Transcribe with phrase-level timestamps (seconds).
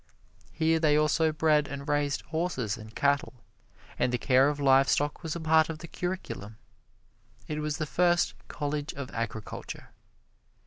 [0.51, 3.35] Here they also bred and raised horses and cattle,
[3.99, 6.57] and the care of livestock was a part of the curriculum.
[7.47, 9.91] It was the first College of Agriculture.